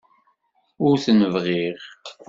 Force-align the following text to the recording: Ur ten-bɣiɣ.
Ur 0.87 0.95
ten-bɣiɣ. 1.03 1.79